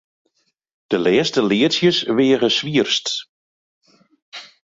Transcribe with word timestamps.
De 0.91 0.97
lêste 1.03 1.41
leadsjes 1.49 1.99
weage 2.15 2.49
swierst. 2.57 3.07